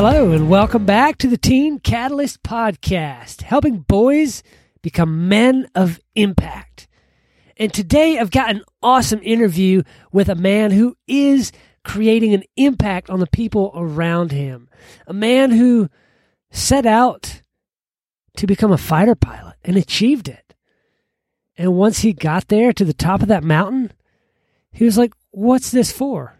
[0.00, 4.44] Hello, and welcome back to the Teen Catalyst Podcast, helping boys
[4.80, 6.86] become men of impact.
[7.56, 11.50] And today I've got an awesome interview with a man who is
[11.82, 14.68] creating an impact on the people around him.
[15.08, 15.88] A man who
[16.52, 17.42] set out
[18.36, 20.54] to become a fighter pilot and achieved it.
[21.56, 23.92] And once he got there to the top of that mountain,
[24.70, 26.38] he was like, What's this for?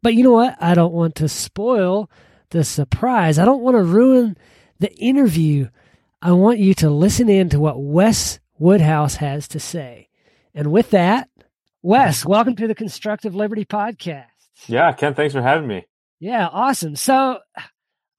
[0.00, 0.56] But you know what?
[0.58, 2.08] I don't want to spoil
[2.52, 3.38] the surprise.
[3.38, 4.36] I don't want to ruin
[4.78, 5.68] the interview.
[6.20, 10.08] I want you to listen in to what Wes Woodhouse has to say.
[10.54, 11.28] And with that,
[11.82, 14.26] Wes, welcome to the Constructive Liberty Podcast.
[14.66, 15.86] Yeah, Ken, thanks for having me.
[16.20, 16.94] Yeah, awesome.
[16.94, 17.38] So,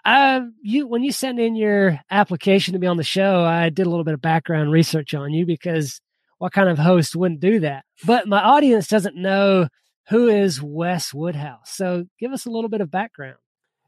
[0.03, 3.85] uh, you when you send in your application to be on the show, I did
[3.85, 6.01] a little bit of background research on you because
[6.39, 7.85] what kind of host wouldn't do that?
[8.05, 9.69] But my audience doesn't know
[10.09, 11.69] who is Wes Woodhouse.
[11.75, 13.37] So, give us a little bit of background.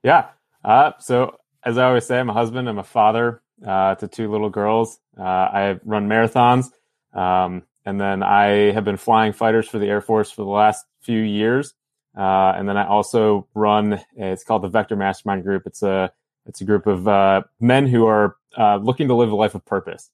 [0.05, 0.27] Yeah.
[0.63, 2.69] Uh, so as I always say, I'm a husband.
[2.69, 4.99] I'm a father uh, to two little girls.
[5.17, 6.67] Uh, I run marathons,
[7.13, 10.85] um, and then I have been flying fighters for the Air Force for the last
[11.01, 11.73] few years.
[12.15, 13.99] Uh, and then I also run.
[14.15, 15.63] It's called the Vector Mastermind Group.
[15.65, 16.11] It's a
[16.45, 19.65] it's a group of uh, men who are uh, looking to live a life of
[19.65, 20.11] purpose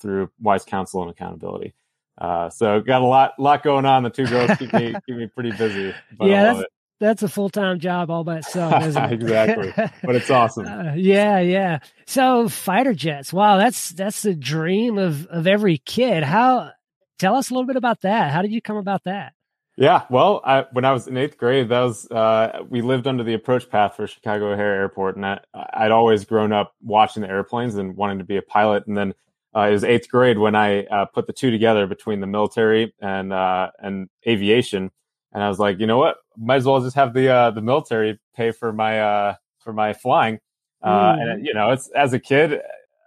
[0.00, 1.74] through wise counsel and accountability.
[2.18, 4.04] so got a lot lot going on.
[4.04, 5.94] The two girls keep me keep me pretty busy.
[6.18, 6.64] yeah, that's
[7.00, 9.12] a full time job all by itself, isn't it?
[9.22, 9.72] exactly.
[10.02, 10.66] But it's awesome.
[10.78, 11.78] Uh, yeah, yeah.
[12.06, 13.32] So fighter jets.
[13.32, 16.22] Wow, that's that's the dream of of every kid.
[16.22, 16.70] How?
[17.18, 18.30] Tell us a little bit about that.
[18.30, 19.32] How did you come about that?
[19.76, 23.22] Yeah, well, I, when I was in eighth grade, that was uh, we lived under
[23.22, 27.28] the approach path for Chicago O'Hare Airport, and I, I'd always grown up watching the
[27.28, 28.86] airplanes and wanting to be a pilot.
[28.88, 29.14] And then
[29.54, 32.92] uh, it was eighth grade when I uh, put the two together between the military
[33.00, 34.90] and uh, and aviation
[35.32, 37.62] and I was like, you know what, might as well just have the uh, the
[37.62, 40.38] military pay for my uh, for my flying.
[40.82, 41.20] Uh, mm.
[41.20, 42.60] And you know, it's as a kid,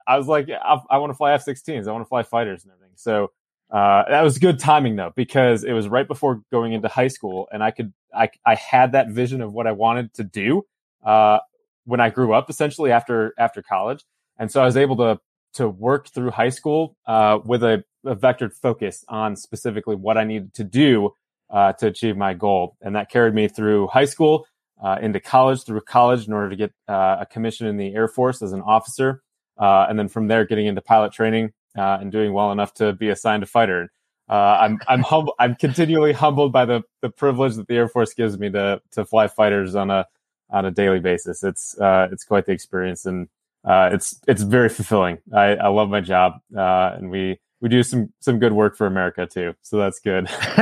[0.08, 2.74] I was like, I, I want to fly F-16s, I want to fly fighters and
[2.74, 2.96] everything.
[2.96, 3.31] So
[3.72, 7.48] uh, that was good timing though, because it was right before going into high school,
[7.52, 10.66] and I could I I had that vision of what I wanted to do
[11.04, 11.40] uh,
[11.86, 14.04] when I grew up, essentially after after college,
[14.38, 15.20] and so I was able to
[15.54, 20.24] to work through high school uh, with a, a vectored focus on specifically what I
[20.24, 21.14] needed to do
[21.51, 22.78] uh, to achieve my goal.
[22.81, 24.45] And that carried me through high school,
[24.81, 28.07] uh, into college, through college in order to get uh, a commission in the Air
[28.07, 29.22] Force as an officer.
[29.59, 32.94] Uh, and then from there, getting into pilot training uh, and doing well enough to
[32.94, 33.91] be assigned a fighter.
[34.29, 35.34] Uh, I'm I'm humble.
[35.39, 39.03] I'm continually humbled by the the privilege that the Air Force gives me to to
[39.06, 40.06] fly fighters on a
[40.50, 41.44] on a daily basis.
[41.44, 43.28] It's it's quite the experience, and
[43.66, 45.18] it's it's very fulfilling.
[45.33, 49.28] I, I love my job, and we we do some some good work for America
[49.28, 49.54] too.
[49.62, 50.28] So that's good.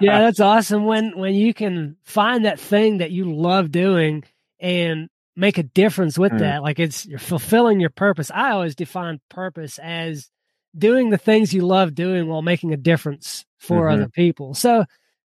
[0.00, 4.24] yeah, that's awesome when when you can find that thing that you love doing
[4.60, 6.40] and make a difference with mm.
[6.40, 6.62] that.
[6.62, 8.30] Like it's you're fulfilling your purpose.
[8.32, 10.30] I always define purpose as
[10.76, 13.94] doing the things you love doing while making a difference for mm-hmm.
[13.94, 14.54] other people.
[14.54, 14.84] So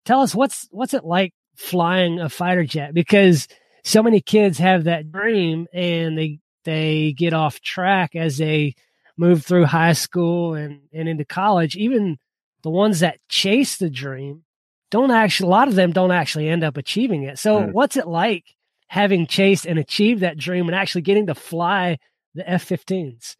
[0.04, 3.48] tell us what's what's it like flying a fighter jet because
[3.84, 8.74] so many kids have that dream and they they get off track as they
[9.18, 12.18] move through high school and, and into college, even
[12.62, 14.44] the ones that chase the dream
[14.90, 17.38] don't actually, a lot of them don't actually end up achieving it.
[17.38, 17.72] So, mm.
[17.72, 18.44] what's it like
[18.86, 21.98] having chased and achieved that dream and actually getting to fly
[22.34, 23.36] the F 15s?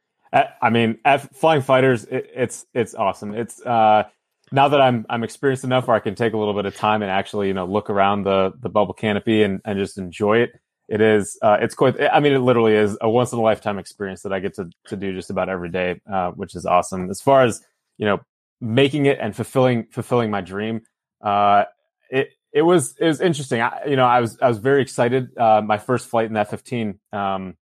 [0.61, 3.35] I mean, F, flying fighters, it, it's it's awesome.
[3.35, 4.05] It's uh,
[4.53, 7.01] now that I'm I'm experienced enough where I can take a little bit of time
[7.01, 10.51] and actually you know look around the the bubble canopy and, and just enjoy it
[10.89, 13.79] it is uh, it's quite i mean it literally is a once in a lifetime
[13.79, 17.11] experience that i get to, to do just about every day uh, which is awesome.
[17.11, 17.61] As far as
[17.99, 18.21] you know
[18.61, 20.81] making it and fulfilling fulfilling my dream
[21.23, 21.65] uh,
[22.11, 23.61] it it was it was interesting.
[23.61, 26.51] I, you know i was i was very excited uh, my first flight in that
[26.51, 27.57] 15 um,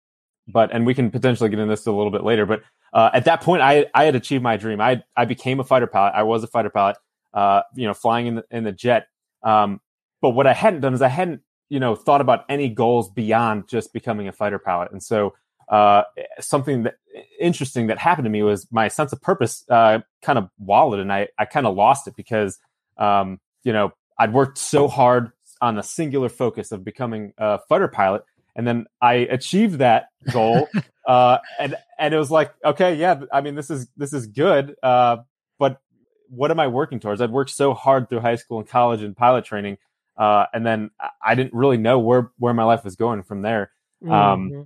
[0.47, 3.25] but and we can potentially get into this a little bit later but uh, at
[3.25, 4.81] that point i i had achieved my dream.
[4.81, 6.13] I i became a fighter pilot.
[6.15, 6.97] I was a fighter pilot
[7.33, 9.09] uh, you know flying in the, in the jet.
[9.43, 9.81] Um,
[10.21, 13.69] but what i hadn't done is i hadn't you know thought about any goals beyond
[13.69, 14.93] just becoming a fighter pilot.
[14.93, 15.35] And so
[15.69, 16.03] uh,
[16.41, 16.97] something that
[17.41, 21.13] interesting that happened to me was my sense of purpose uh, kind of wallowed and
[21.13, 22.59] i, I kind of lost it because
[22.99, 27.89] um, you know i'd worked so hard on the singular focus of becoming a fighter
[27.89, 28.25] pilot
[28.57, 30.69] and then i achieved that goal
[31.07, 34.75] uh, and and it was like okay yeah i mean this is this is good
[34.83, 35.19] uh,
[35.59, 35.81] but
[36.29, 37.21] what am i working towards?
[37.21, 39.79] I'd worked so hard through high school and college and pilot training
[40.17, 40.91] uh, and then
[41.25, 43.73] I didn't really know where where my life was going from there,
[44.05, 44.63] um, mm-hmm.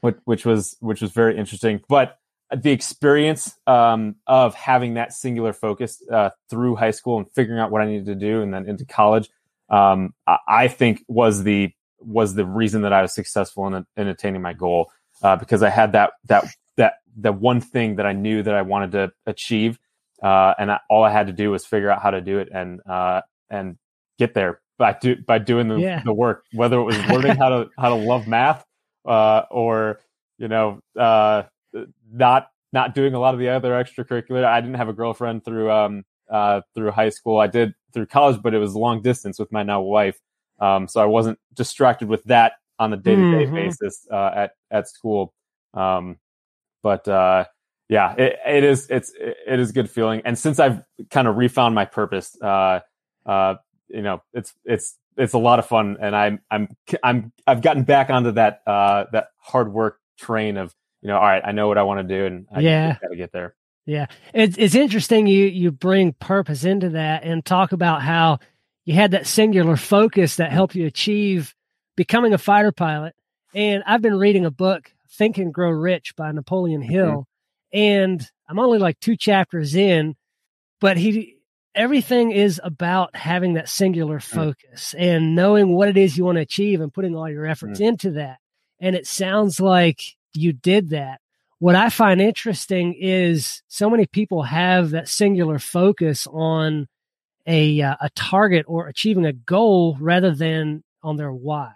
[0.00, 1.80] which, which was which was very interesting.
[1.88, 2.18] But
[2.54, 7.70] the experience um, of having that singular focus uh, through high school and figuring out
[7.70, 9.28] what I needed to do, and then into college,
[9.68, 10.14] um,
[10.46, 14.52] I think was the was the reason that I was successful in, in attaining my
[14.52, 14.90] goal
[15.22, 16.44] uh, because I had that that
[16.76, 19.78] that that one thing that I knew that I wanted to achieve,
[20.22, 22.48] uh, and I, all I had to do was figure out how to do it
[22.52, 23.78] and uh, and
[24.18, 26.02] get there by do, by doing the, yeah.
[26.04, 28.64] the work, whether it was learning how to how to love math
[29.06, 30.00] uh, or
[30.38, 31.44] you know uh,
[32.12, 34.44] not not doing a lot of the other extracurricular.
[34.44, 37.38] I didn't have a girlfriend through um, uh, through high school.
[37.38, 40.18] I did through college, but it was long distance with my now wife.
[40.58, 44.52] Um, so I wasn't distracted with that on a day to day basis uh, at
[44.72, 45.32] at school.
[45.74, 46.18] Um,
[46.82, 47.44] but uh,
[47.88, 50.22] yeah, it, it is it's it is a good feeling.
[50.24, 52.80] And since I've kind of refound my purpose, uh,
[53.24, 53.54] uh,
[53.92, 56.68] you know, it's it's it's a lot of fun, and I'm I'm
[57.02, 61.22] I'm I've gotten back onto that uh, that hard work train of you know, all
[61.22, 63.54] right, I know what I want to do, and I yeah, got to get there.
[63.84, 68.38] Yeah, it's it's interesting you you bring purpose into that and talk about how
[68.84, 71.54] you had that singular focus that helped you achieve
[71.96, 73.14] becoming a fighter pilot.
[73.54, 76.92] And I've been reading a book, Think and Grow Rich by Napoleon mm-hmm.
[76.92, 77.10] Hill,
[77.74, 77.78] mm-hmm.
[77.78, 80.14] and I'm only like two chapters in,
[80.80, 81.36] but he
[81.74, 84.22] everything is about having that singular mm.
[84.22, 85.00] focus mm.
[85.00, 87.86] and knowing what it is you want to achieve and putting all your efforts mm.
[87.86, 88.38] into that.
[88.80, 90.02] And it sounds like
[90.34, 91.20] you did that
[91.62, 96.88] what I find interesting is so many people have that singular focus on
[97.46, 101.70] a uh, a target or achieving a goal rather than on their why.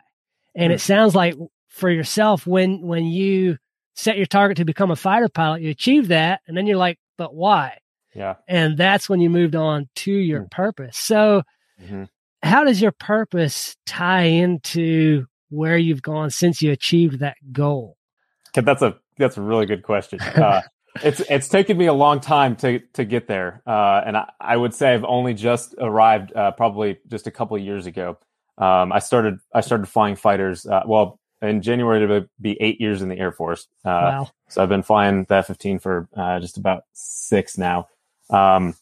[0.57, 0.75] And mm.
[0.75, 1.37] it sounds like
[1.69, 3.59] for yourself when when you
[3.95, 6.99] set your target to become a fighter pilot, you achieve that and then you're like,
[7.17, 7.79] but why?
[8.17, 8.37] Yeah.
[8.49, 10.51] And that's when you moved on to your mm.
[10.51, 10.97] purpose.
[10.97, 11.43] So
[11.83, 12.05] mm-hmm.
[12.43, 17.97] how does your purpose tie into where you've gone since you achieved that goal?
[18.55, 20.21] That's a that's a really good question.
[20.21, 20.63] Uh,
[21.03, 24.57] it's it's taken me a long time to to get there, uh, and I, I,
[24.57, 28.19] would say I've only just arrived, uh, probably just a couple of years ago.
[28.59, 30.65] Um, I started I started flying fighters.
[30.65, 33.67] Uh, well, in January to be eight years in the Air Force.
[33.85, 34.31] Uh, wow!
[34.49, 37.89] So I've been flying the F-15 for uh, just about six now.
[38.31, 38.75] Um,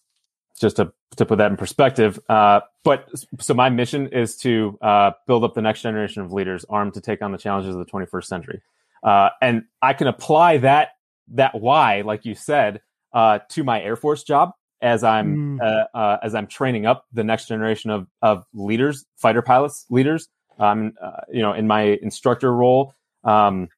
[0.60, 2.18] just to to put that in perspective.
[2.28, 3.08] but
[3.40, 4.78] so my mission is to
[5.26, 7.90] build up the next generation of leaders armed to take on the challenges of the
[7.90, 8.62] 21st century.
[9.04, 10.90] Uh, and I can apply that
[11.32, 12.80] that why, like you said,
[13.12, 15.62] uh, to my Air Force job as I'm mm.
[15.62, 20.28] uh, uh as I'm training up the next generation of of leaders, fighter pilots, leaders.
[20.58, 22.94] Um, uh, you know, in my instructor role,
[23.24, 23.68] um,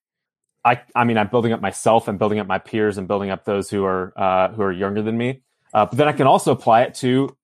[0.64, 3.44] I I mean, I'm building up myself and building up my peers and building up
[3.44, 5.42] those who are uh, who are younger than me.
[5.84, 7.36] But then I can also apply it to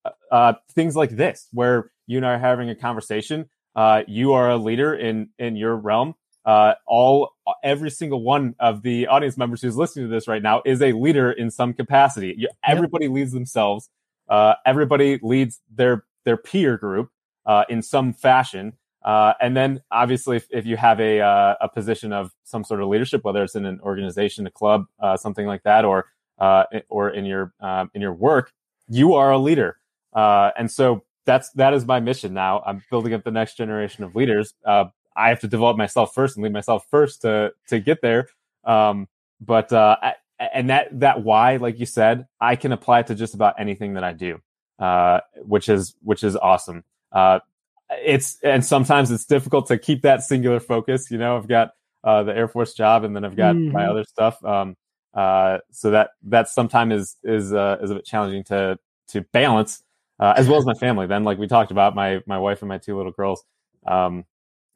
[0.73, 3.49] things like this, where you and I are having a conversation.
[4.06, 6.14] you are a leader in in your realm
[6.44, 7.32] uh, all
[7.62, 10.93] every single one of the audience members who's listening to this right now is a
[10.93, 12.34] leader in some capacity.
[12.37, 13.14] You, everybody yep.
[13.14, 13.88] leads themselves.
[14.29, 17.11] Uh, everybody leads their their peer group
[17.46, 18.75] uh, in some fashion.
[19.05, 22.81] Uh, and then, obviously, if, if you have a uh, a position of some sort
[22.81, 26.06] of leadership, whether it's in an organization, a club, uh, something like that, or
[26.89, 28.53] or in your um, in your work,
[28.89, 29.77] you are a leader.
[30.15, 32.62] and so that's that is my mission now.
[32.67, 34.55] I'm building up the next generation of leaders.
[34.65, 34.87] Uh,
[35.17, 38.29] I have to develop myself first and lead myself first to to get there.
[38.65, 39.09] Um,
[39.41, 40.15] but uh, I,
[40.53, 43.94] and that that why, like you said, I can apply it to just about anything
[43.94, 44.41] that I do,
[44.79, 46.85] uh, which is which is awesome.
[47.13, 47.41] Uh,
[47.91, 51.11] it's and sometimes it's difficult to keep that singular focus.
[51.11, 51.72] You know, I've got
[52.03, 53.72] uh, the Air Force job, and then I've got mm-hmm.
[53.72, 54.43] my other stuff.
[54.44, 54.77] Um,
[55.15, 58.79] uh, so that that sometimes is is uh, is a bit challenging to
[59.09, 59.83] to balance,
[60.19, 61.07] uh, as well as my family.
[61.07, 63.45] Then, like we talked about, my my wife and my two little girls.
[63.87, 64.25] Um,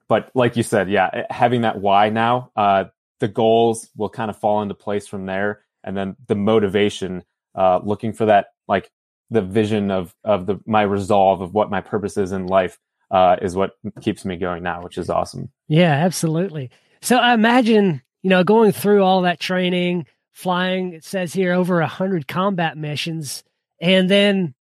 [0.08, 2.84] but like you said, yeah, eh, having that why now, uh,
[3.20, 7.24] the goals will kind of fall into place from there, and then the motivation,
[7.54, 8.90] uh, looking for that like
[9.30, 12.78] the vision of of the my resolve of what my purpose is in life
[13.10, 15.50] uh, is what keeps me going now, which is awesome.
[15.68, 16.70] Yeah, absolutely.
[17.02, 20.92] So I imagine you know going through all that training, flying.
[20.92, 23.42] It says here over a hundred combat missions,
[23.80, 24.54] and then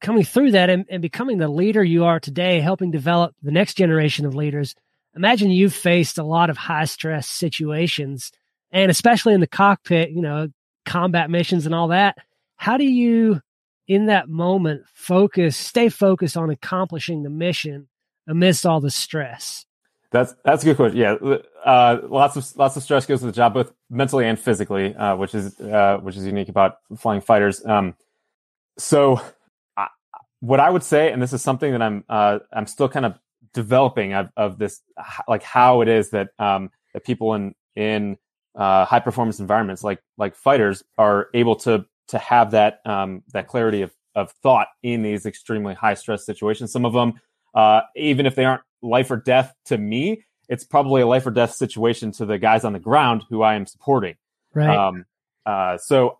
[0.00, 3.74] coming through that and, and becoming the leader you are today, helping develop the next
[3.74, 4.74] generation of leaders
[5.14, 8.32] imagine you've faced a lot of high stress situations
[8.70, 10.48] and especially in the cockpit, you know,
[10.86, 12.16] combat missions and all that.
[12.56, 13.40] How do you,
[13.86, 17.88] in that moment, focus, stay focused on accomplishing the mission
[18.26, 19.66] amidst all the stress?
[20.12, 20.98] That's that's a good question.
[20.98, 21.16] Yeah,
[21.64, 25.16] uh, lots of lots of stress goes to the job, both mentally and physically, uh,
[25.16, 27.64] which is uh, which is unique about flying fighters.
[27.64, 27.94] Um,
[28.78, 29.20] so,
[30.40, 33.18] what I would say, and this is something that I'm uh, I'm still kind of
[33.54, 34.80] developing of, of this,
[35.28, 38.18] like how it is that um, that people in in
[38.54, 43.48] uh, high performance environments like like fighters are able to to have that um, that
[43.48, 46.70] clarity of of thought in these extremely high stress situations.
[46.70, 47.14] Some of them,
[47.54, 51.30] uh, even if they aren't life or death to me, it's probably a life or
[51.30, 54.16] death situation to the guys on the ground who I am supporting.
[54.54, 54.76] Right.
[54.76, 55.06] Um,
[55.46, 56.18] uh, so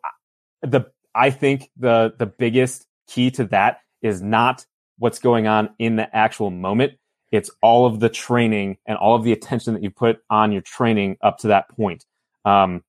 [0.62, 4.64] the I think the the biggest key to that is not
[4.98, 6.94] what's going on in the actual moment.
[7.30, 10.60] It's all of the training and all of the attention that you put on your
[10.62, 12.04] training up to that point.
[12.44, 12.82] Um,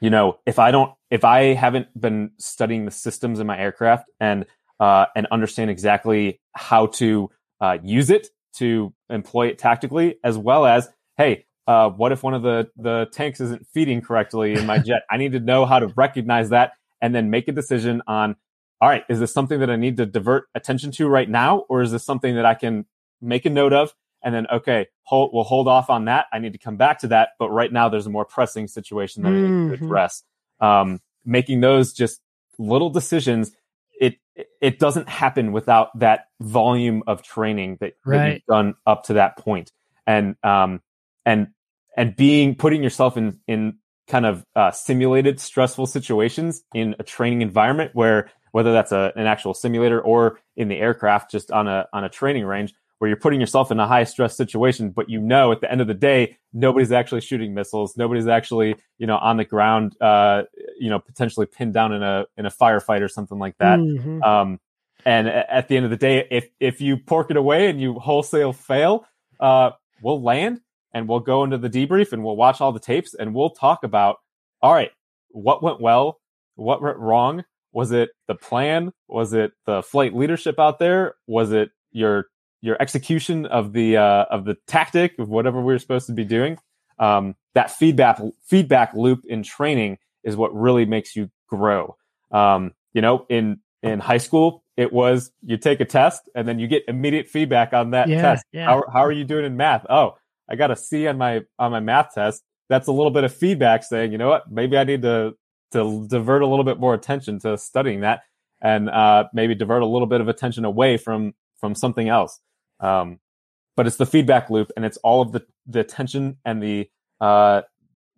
[0.00, 4.06] you know, if I don't, if I haven't been studying the systems in my aircraft
[4.20, 4.46] and
[4.80, 7.30] uh, and understand exactly how to
[7.60, 12.34] uh, use it to employ it tactically, as well as, hey, uh, what if one
[12.34, 15.02] of the the tanks isn't feeding correctly in my jet?
[15.10, 18.36] I need to know how to recognize that and then make a decision on,
[18.80, 21.82] all right, is this something that I need to divert attention to right now, or
[21.82, 22.86] is this something that I can
[23.20, 26.26] make a note of and then okay, hold, we'll hold off on that.
[26.32, 29.22] I need to come back to that, but right now there's a more pressing situation
[29.22, 29.38] that mm-hmm.
[29.38, 29.84] I need to mm-hmm.
[29.84, 30.22] address.
[30.60, 32.20] Um, making those just
[32.58, 33.52] little decisions
[34.00, 34.16] it
[34.60, 38.18] it doesn't happen without that volume of training that, right.
[38.18, 39.72] that you've done up to that point
[40.06, 40.80] and um
[41.26, 41.48] and
[41.96, 47.42] and being putting yourself in in kind of uh, simulated stressful situations in a training
[47.42, 51.86] environment where whether that's a, an actual simulator or in the aircraft just on a
[51.92, 55.20] on a training range where you're putting yourself in a high stress situation, but you
[55.20, 59.16] know at the end of the day, nobody's actually shooting missiles, nobody's actually you know
[59.18, 60.42] on the ground, uh,
[60.78, 63.78] you know potentially pinned down in a in a firefight or something like that.
[63.78, 64.22] Mm-hmm.
[64.22, 64.60] Um,
[65.04, 67.94] and at the end of the day, if if you pork it away and you
[67.94, 69.06] wholesale fail,
[69.40, 69.70] uh,
[70.02, 70.60] we'll land
[70.92, 73.84] and we'll go into the debrief and we'll watch all the tapes and we'll talk
[73.84, 74.16] about
[74.60, 74.90] all right,
[75.30, 76.20] what went well,
[76.56, 77.44] what went wrong.
[77.72, 78.92] Was it the plan?
[79.06, 81.14] Was it the flight leadership out there?
[81.26, 82.26] Was it your
[82.60, 86.24] your execution of the uh, of the tactic of whatever we are supposed to be
[86.24, 86.58] doing.
[86.98, 91.96] Um, that feedback feedback loop in training is what really makes you grow.
[92.30, 96.58] Um, you know, in in high school, it was you take a test and then
[96.58, 98.44] you get immediate feedback on that yeah, test.
[98.52, 98.66] Yeah.
[98.66, 99.86] How, how are you doing in math?
[99.88, 100.16] Oh,
[100.48, 102.42] I got a C on my on my math test.
[102.68, 105.34] That's a little bit of feedback saying, you know what, maybe I need to
[105.72, 108.20] to divert a little bit more attention to studying that,
[108.60, 112.40] and uh, maybe divert a little bit of attention away from from something else.
[112.80, 113.18] Um,
[113.76, 116.88] but it's the feedback loop, and it's all of the the attention and the
[117.20, 117.62] uh,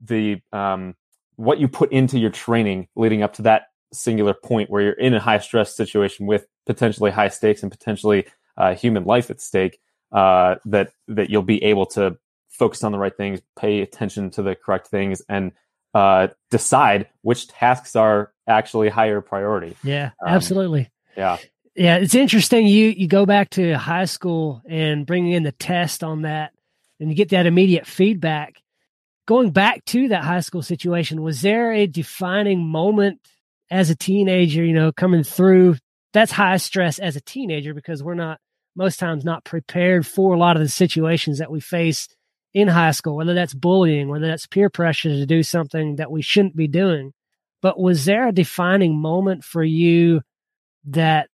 [0.02, 0.94] the um,
[1.36, 5.14] what you put into your training leading up to that singular point where you're in
[5.14, 8.26] a high stress situation with potentially high stakes and potentially
[8.56, 9.78] uh, human life at stake.
[10.12, 12.16] Uh, that that you'll be able to
[12.48, 15.52] focus on the right things, pay attention to the correct things, and
[15.94, 19.76] uh, decide which tasks are actually higher priority.
[19.82, 20.90] Yeah, um, absolutely.
[21.16, 21.38] Yeah.
[21.80, 22.66] Yeah, it's interesting.
[22.66, 26.52] You you go back to high school and bringing in the test on that,
[27.00, 28.56] and you get that immediate feedback.
[29.26, 33.20] Going back to that high school situation, was there a defining moment
[33.70, 34.62] as a teenager?
[34.62, 35.76] You know, coming through
[36.12, 38.40] that's high stress as a teenager because we're not
[38.76, 42.08] most times not prepared for a lot of the situations that we face
[42.52, 46.20] in high school, whether that's bullying, whether that's peer pressure to do something that we
[46.20, 47.14] shouldn't be doing.
[47.62, 50.20] But was there a defining moment for you
[50.84, 51.30] that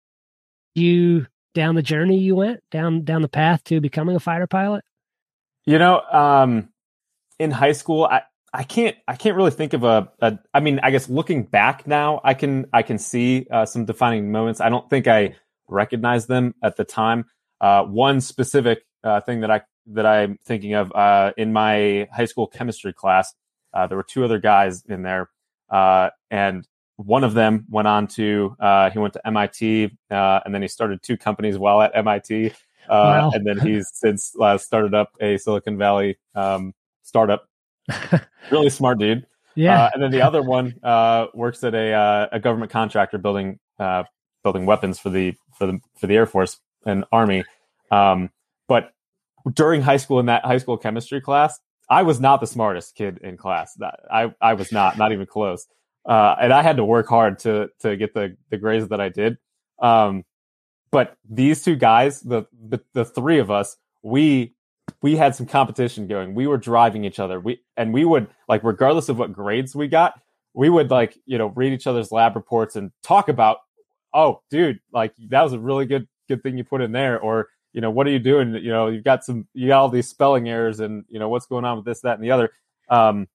[0.75, 4.83] you down the journey you went down down the path to becoming a fighter pilot?
[5.65, 6.69] You know, um,
[7.39, 8.21] in high school, I,
[8.53, 10.37] I can't I can't really think of a, a.
[10.53, 14.31] I mean, I guess looking back now, I can I can see uh, some defining
[14.31, 14.61] moments.
[14.61, 15.35] I don't think I
[15.67, 17.25] recognized them at the time.
[17.59, 22.25] Uh, one specific uh, thing that I that I'm thinking of uh, in my high
[22.25, 23.33] school chemistry class,
[23.73, 25.29] uh, there were two other guys in there,
[25.69, 30.53] uh, and one of them went on to uh, he went to MIT uh, and
[30.53, 32.47] then he started two companies while at MIT.
[32.47, 32.51] Uh,
[32.89, 33.31] wow.
[33.33, 36.73] And then he's since uh, started up a Silicon Valley um,
[37.03, 37.49] startup.
[38.51, 39.25] really smart dude.
[39.55, 39.85] Yeah.
[39.85, 43.59] Uh, and then the other one uh, works at a a government contractor building
[44.43, 47.43] building weapons for the for the for the Air Force and Army.
[47.91, 48.29] Um,
[48.67, 48.91] but
[49.53, 51.59] during high school in that high school chemistry class,
[51.89, 53.77] I was not the smartest kid in class.
[54.11, 55.67] I I was not, not even close
[56.05, 59.09] uh, and I had to work hard to to get the the grades that I
[59.09, 59.37] did.
[59.79, 60.23] Um,
[60.91, 64.55] but these two guys, the, the the three of us, we
[65.01, 66.35] we had some competition going.
[66.35, 67.39] We were driving each other.
[67.39, 70.19] We and we would like regardless of what grades we got,
[70.53, 73.57] we would like you know read each other's lab reports and talk about,
[74.13, 77.49] oh, dude, like that was a really good good thing you put in there, or
[77.73, 78.53] you know what are you doing?
[78.53, 81.47] You know you've got some you got all these spelling errors, and you know what's
[81.47, 82.51] going on with this, that, and the other.
[82.89, 83.27] Um,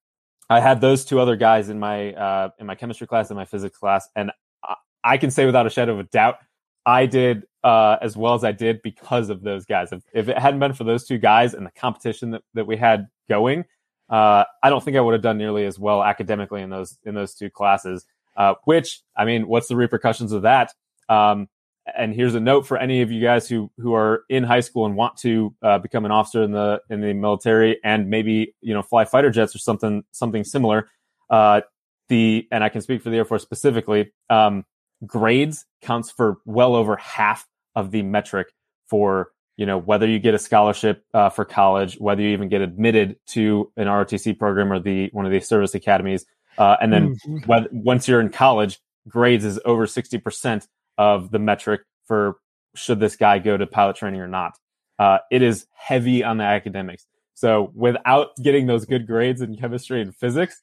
[0.51, 3.45] I had those two other guys in my uh, in my chemistry class and my
[3.45, 6.39] physics class, and I, I can say without a shadow of a doubt,
[6.85, 9.93] I did uh, as well as I did because of those guys.
[9.93, 12.77] If, if, it hadn't been for those two guys and the competition that, that we
[12.77, 13.65] had going,
[14.09, 17.15] uh, I don't think I would have done nearly as well academically in those in
[17.15, 18.05] those two classes.
[18.37, 20.73] Uh, which I mean, what's the repercussions of that?
[21.09, 21.49] Um,
[21.97, 24.87] and here's a note for any of you guys who who are in high school
[24.87, 28.75] and want to uh, become an officer in the in the military and maybe you
[28.75, 30.89] know fly fighter jets or something something similar.
[31.29, 31.61] Uh,
[32.09, 34.13] the and I can speak for the Air Force specifically.
[34.29, 34.65] Um,
[35.07, 38.53] grades counts for well over half of the metric
[38.89, 42.61] for you know whether you get a scholarship uh, for college, whether you even get
[42.61, 46.27] admitted to an ROTC program or the one of the service academies,
[46.59, 47.39] uh, and then mm-hmm.
[47.47, 50.67] whether, once you're in college, grades is over sixty percent
[51.01, 52.37] of the metric for
[52.75, 54.59] should this guy go to pilot training or not.
[54.99, 57.07] Uh, it is heavy on the academics.
[57.33, 60.61] So without getting those good grades in chemistry and physics,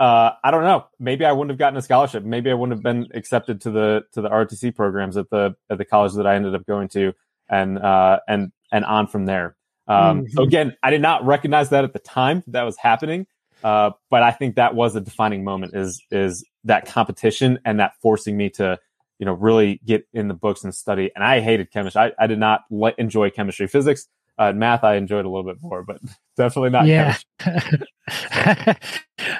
[0.00, 0.86] uh, I don't know.
[0.98, 2.24] Maybe I wouldn't have gotten a scholarship.
[2.24, 5.78] Maybe I wouldn't have been accepted to the to the ROTC programs at the at
[5.78, 7.12] the college that I ended up going to,
[7.48, 9.56] and uh, and and on from there.
[9.86, 10.32] Um, mm-hmm.
[10.32, 13.28] So again, I did not recognize that at the time that was happening,
[13.62, 15.76] uh, but I think that was a defining moment.
[15.76, 18.80] Is is that competition and that forcing me to
[19.18, 21.10] you know really get in the books and study.
[21.14, 22.00] And I hated chemistry.
[22.00, 24.06] I, I did not le- enjoy chemistry, physics.
[24.38, 25.98] Uh, math, I enjoyed a little bit more, but
[26.36, 26.86] definitely not.
[26.86, 28.74] Yeah, uh,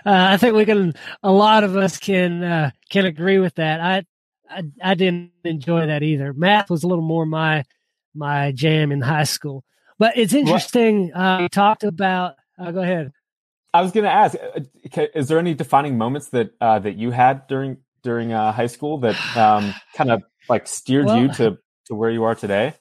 [0.05, 0.95] I think we can.
[1.23, 3.81] A lot of us can uh, can agree with that.
[3.81, 4.05] I,
[4.49, 6.33] I, I didn't enjoy that either.
[6.33, 7.65] Math was a little more my
[8.15, 9.65] my jam in high school.
[9.99, 11.13] But it's interesting.
[11.15, 12.35] Uh, you talked about.
[12.59, 13.13] Uh, go ahead.
[13.73, 17.11] I was going to ask: uh, Is there any defining moments that uh, that you
[17.11, 21.59] had during during uh, high school that um, kind of like steered well, you to
[21.87, 22.73] to where you are today?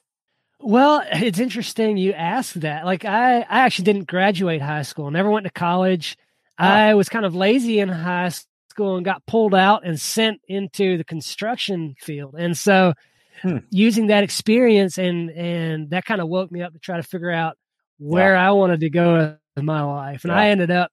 [0.60, 2.86] Well, it's interesting you ask that.
[2.86, 6.16] Like I, I actually didn't graduate high school, never went to college.
[6.58, 6.64] Oh.
[6.64, 8.30] I was kind of lazy in high
[8.70, 12.36] school and got pulled out and sent into the construction field.
[12.38, 12.94] And so
[13.42, 13.58] hmm.
[13.70, 17.32] using that experience and and that kind of woke me up to try to figure
[17.32, 17.56] out
[17.98, 18.48] where yeah.
[18.48, 20.24] I wanted to go in my life.
[20.24, 20.38] And yeah.
[20.38, 20.90] I ended up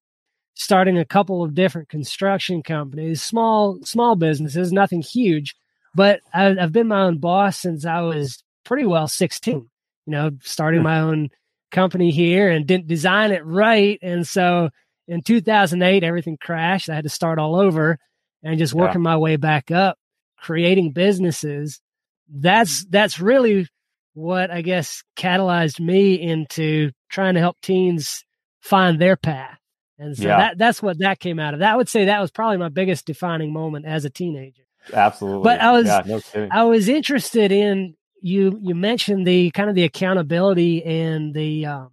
[0.56, 5.56] starting a couple of different construction companies, small small businesses, nothing huge,
[5.96, 9.68] but I, I've been my own boss since I was pretty well 16, you
[10.08, 10.86] know, starting hmm.
[10.86, 11.30] my own
[11.72, 14.00] company here and didn't design it right.
[14.02, 14.70] And so
[15.08, 16.90] in 2008, everything crashed.
[16.90, 17.98] I had to start all over
[18.44, 19.10] and just working yeah.
[19.10, 19.98] my way back up,
[20.38, 21.82] creating businesses.
[22.30, 23.68] That's, that's really
[24.14, 28.24] what I guess catalyzed me into trying to help teens
[28.62, 29.58] find their path.
[30.00, 30.38] And so yeah.
[30.38, 31.60] that, that's what that came out of.
[31.60, 34.64] That I would say that was probably my biggest defining moment as a teenager.
[34.92, 35.44] Absolutely.
[35.44, 39.76] But I was, yeah, no I was interested in you you mentioned the kind of
[39.76, 41.90] the accountability and the um,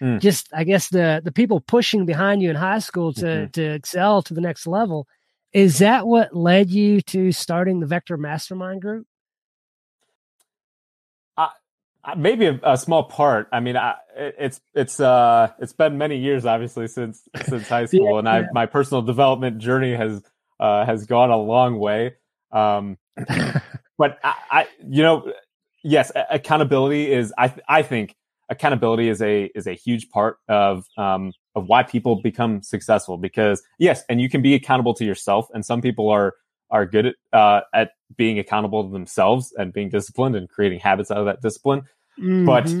[0.00, 0.20] mm.
[0.20, 3.50] just I guess the the people pushing behind you in high school to mm-hmm.
[3.50, 5.06] to excel to the next level.
[5.52, 9.06] Is that what led you to starting the Vector Mastermind Group?
[12.16, 13.48] Maybe a, a, small part.
[13.52, 18.12] I mean, I, it's it's uh it's been many years, obviously, since since high school,
[18.12, 18.46] yeah, and I yeah.
[18.52, 20.22] my personal development journey has
[20.60, 22.14] uh has gone a long way.
[22.52, 22.98] Um,
[23.98, 25.32] but I, I, you know,
[25.82, 27.32] yes, accountability is.
[27.36, 28.14] I I think
[28.48, 33.16] accountability is a is a huge part of um, of why people become successful.
[33.16, 36.34] Because yes, and you can be accountable to yourself, and some people are
[36.70, 41.10] are good at uh, at being accountable to themselves and being disciplined and creating habits
[41.10, 41.82] out of that discipline.
[42.20, 42.44] Mm-hmm.
[42.46, 42.72] But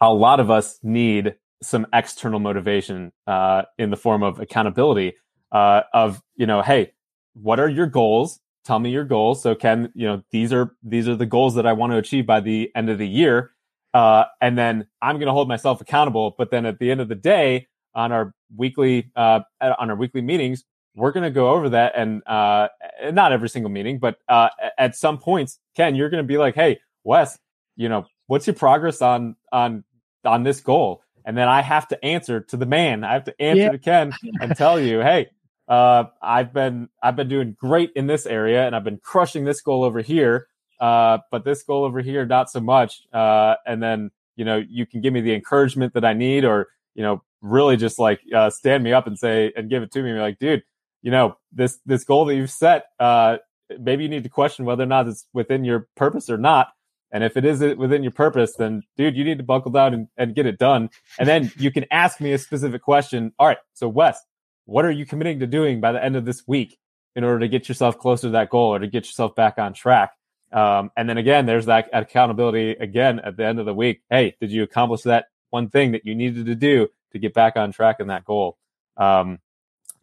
[0.00, 5.14] a lot of us need some external motivation uh, in the form of accountability
[5.52, 6.92] uh, of you know, hey,
[7.34, 8.40] what are your goals?
[8.66, 9.42] tell me your goals.
[9.42, 12.26] So Ken, you know, these are these are the goals that I want to achieve
[12.26, 13.52] by the end of the year.
[13.94, 16.34] Uh, and then I'm going to hold myself accountable.
[16.36, 20.20] But then at the end of the day, on our weekly uh, on our weekly
[20.20, 22.68] meetings, we're going to go over that, and uh,
[23.12, 26.54] not every single meeting, but uh, at some points, Ken, you're going to be like,
[26.54, 27.38] "Hey, Wes,
[27.76, 29.84] you know, what's your progress on on
[30.24, 33.02] on this goal?" And then I have to answer to the man.
[33.02, 33.70] I have to answer yeah.
[33.70, 35.28] to Ken and tell you, "Hey,
[35.68, 39.60] uh, I've been I've been doing great in this area, and I've been crushing this
[39.60, 40.46] goal over here.
[40.78, 43.02] Uh, but this goal over here, not so much.
[43.12, 46.68] Uh, and then you know you can give me the encouragement that I need, or
[46.94, 50.02] you know really just like uh, stand me up and say and give it to
[50.02, 50.12] me.
[50.12, 50.62] Be like, dude,
[51.02, 52.86] you know this this goal that you've set.
[53.00, 53.38] Uh,
[53.80, 56.68] maybe you need to question whether or not it's within your purpose or not.
[57.16, 60.08] And if it is within your purpose, then dude, you need to buckle down and,
[60.18, 60.90] and get it done.
[61.18, 63.32] And then you can ask me a specific question.
[63.38, 63.56] All right.
[63.72, 64.20] So Wes,
[64.66, 66.76] what are you committing to doing by the end of this week
[67.14, 69.72] in order to get yourself closer to that goal or to get yourself back on
[69.72, 70.12] track?
[70.52, 74.02] Um, and then again, there's that accountability again at the end of the week.
[74.10, 77.56] Hey, did you accomplish that one thing that you needed to do to get back
[77.56, 78.58] on track in that goal?
[78.98, 79.38] Um,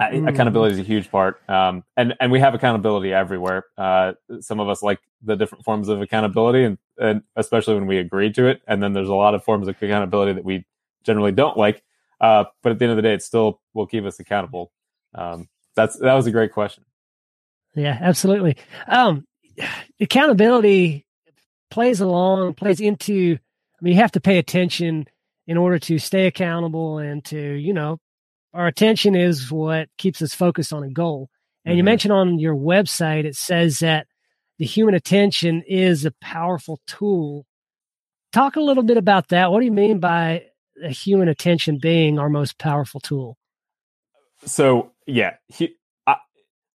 [0.01, 0.27] mm.
[0.27, 3.65] Accountability is a huge part, um, and and we have accountability everywhere.
[3.77, 7.97] Uh, some of us like the different forms of accountability, and, and especially when we
[7.97, 8.61] agree to it.
[8.67, 10.65] And then there's a lot of forms of accountability that we
[11.03, 11.83] generally don't like.
[12.21, 14.71] Uh, but at the end of the day, it still will keep us accountable.
[15.13, 16.85] Um, that's that was a great question.
[17.75, 18.57] Yeah, absolutely.
[18.87, 19.25] Um,
[19.99, 21.05] accountability
[21.71, 23.37] plays along, plays into.
[23.37, 25.05] I mean, you have to pay attention
[25.47, 27.99] in order to stay accountable and to, you know,
[28.53, 31.29] our attention is what keeps us focused on a goal.
[31.65, 31.77] And mm-hmm.
[31.77, 34.07] you mentioned on your website, it says that
[34.63, 37.45] the human attention is a powerful tool.
[38.31, 39.51] Talk a little bit about that.
[39.51, 40.45] What do you mean by
[40.81, 43.37] human attention being our most powerful tool?
[44.45, 45.75] So, yeah, he,
[46.07, 46.15] I,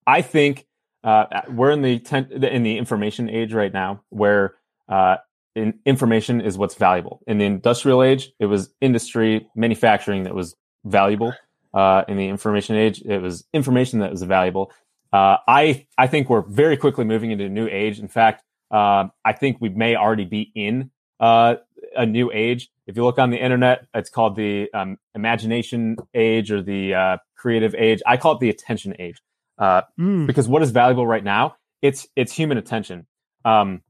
[0.07, 0.65] I think
[1.03, 4.55] uh, we're in the ten, in the information age right now, where
[4.89, 5.17] uh,
[5.55, 7.21] in, information is what's valuable.
[7.27, 11.35] In the industrial age, it was industry manufacturing that was valuable.
[11.75, 14.73] Uh, in the information age, it was information that was valuable.
[15.15, 18.01] Uh, I I think we're very quickly moving into a new age.
[18.01, 21.55] In fact, uh, I think we may already be in uh,
[21.97, 22.69] a new age.
[22.89, 27.17] If you look on the internet, it's called the um, imagination age or the uh,
[27.37, 28.03] creative age.
[28.05, 29.23] I call it the attention age
[29.61, 30.27] mm.
[30.27, 31.55] because what is valuable right now?
[31.81, 33.07] It's it's human attention.
[33.45, 33.83] Um,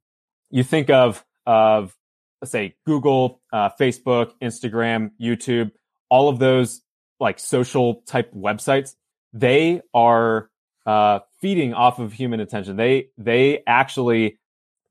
[0.51, 1.97] you think of of
[2.43, 5.71] let's say Google, uh, Facebook, Instagram, YouTube,
[6.11, 6.83] all of those
[7.19, 8.95] like social type websites,
[9.33, 10.51] they are
[10.87, 12.77] uh, feeding off of human attention.
[12.77, 14.39] They they actually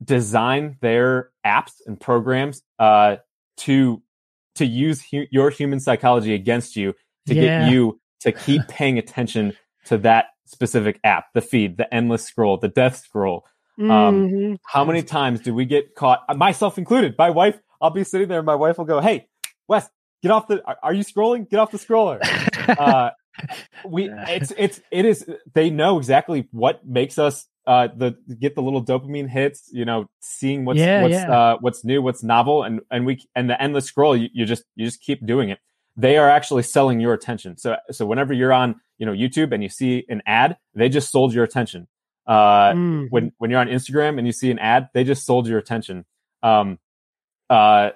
[0.03, 3.17] design their apps and programs uh,
[3.58, 4.01] to
[4.56, 6.93] to use hu- your human psychology against you
[7.27, 7.65] to yeah.
[7.65, 12.58] get you to keep paying attention to that specific app, the feed, the endless scroll,
[12.58, 13.45] the death scroll.
[13.79, 14.53] Um, mm-hmm.
[14.65, 17.15] How many times do we get caught, myself included?
[17.17, 19.27] My wife, I'll be sitting there, and my wife will go, "Hey,
[19.67, 19.89] Wes,
[20.21, 20.62] get off the.
[20.84, 21.49] Are you scrolling?
[21.49, 22.19] Get off the scroller."
[22.79, 23.10] uh,
[23.85, 25.25] we, it's, it's, it is.
[25.53, 30.05] They know exactly what makes us uh the get the little dopamine hits you know
[30.19, 31.31] seeing what's yeah, what's yeah.
[31.31, 34.65] uh what's new what's novel and and we and the endless scroll you, you just
[34.75, 35.59] you just keep doing it
[35.95, 39.63] they are actually selling your attention so so whenever you're on you know youtube and
[39.63, 41.87] you see an ad they just sold your attention
[42.25, 43.07] uh, mm.
[43.09, 46.05] When when you're on Instagram and you see an ad, they just sold your attention.
[46.41, 46.79] Um,
[47.49, 47.91] uh,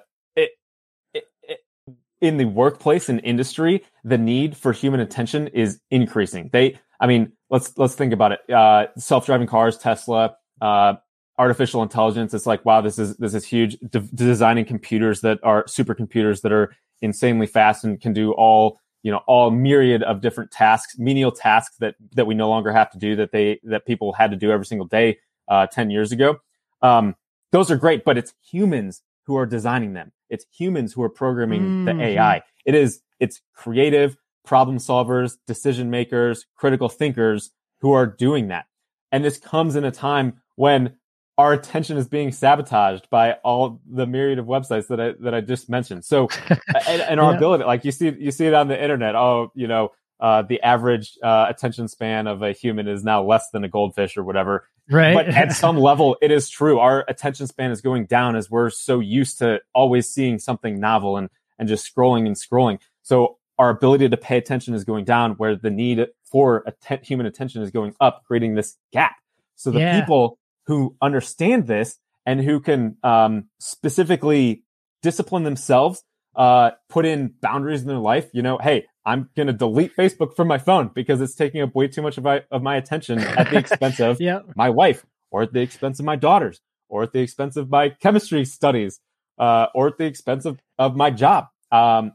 [2.20, 6.50] in the workplace and industry, the need for human attention is increasing.
[6.52, 8.50] They, I mean, let's let's think about it.
[8.50, 10.94] Uh, self-driving cars, Tesla, uh,
[11.38, 12.34] artificial intelligence.
[12.34, 13.78] It's like, wow, this is this is huge.
[13.90, 19.12] De- designing computers that are supercomputers that are insanely fast and can do all you
[19.12, 22.98] know all myriad of different tasks menial tasks that that we no longer have to
[22.98, 25.16] do that they that people had to do every single day
[25.48, 26.36] uh, 10 years ago
[26.82, 27.14] um,
[27.52, 31.62] those are great but it's humans who are designing them it's humans who are programming
[31.62, 31.98] mm-hmm.
[31.98, 38.48] the ai it is it's creative problem solvers decision makers critical thinkers who are doing
[38.48, 38.66] that
[39.12, 40.94] and this comes in a time when
[41.38, 45.40] our attention is being sabotaged by all the myriad of websites that I that I
[45.40, 46.04] just mentioned.
[46.04, 46.28] So,
[46.88, 47.36] and, and, our yeah.
[47.36, 49.14] ability, like you see, you see it on the internet.
[49.14, 53.50] Oh, you know, uh, the average uh, attention span of a human is now less
[53.50, 54.68] than a goldfish or whatever.
[54.90, 55.14] Right.
[55.14, 56.78] But at some level, it is true.
[56.78, 61.16] Our attention span is going down as we're so used to always seeing something novel
[61.16, 61.28] and
[61.58, 62.78] and just scrolling and scrolling.
[63.02, 67.26] So our ability to pay attention is going down, where the need for att- human
[67.26, 69.16] attention is going up, creating this gap.
[69.56, 70.00] So the yeah.
[70.00, 74.62] people who understand this and who can um, specifically
[75.02, 76.04] discipline themselves,
[76.36, 78.28] uh, put in boundaries in their life.
[78.32, 81.74] You know, hey, I'm going to delete Facebook from my phone because it's taking up
[81.74, 84.44] way too much of my, of my attention at the expense of yep.
[84.54, 87.88] my wife or at the expense of my daughters or at the expense of my
[87.88, 89.00] chemistry studies
[89.38, 91.46] uh, or at the expense of, of my job.
[91.72, 92.12] Um,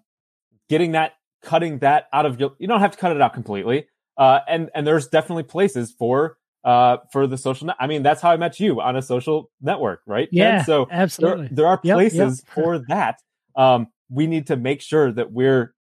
[0.69, 3.87] getting that, cutting that out of your, you don't have to cut it out completely.
[4.15, 7.67] Uh, and, and there's definitely places for uh, for the social.
[7.67, 7.75] Net.
[7.79, 10.29] I mean, that's how I met you on a social network, right?
[10.31, 11.47] Yeah, so absolutely.
[11.47, 12.63] There, there are places yep, yep.
[12.63, 13.19] for that.
[13.55, 15.73] Um, we need to make sure that we're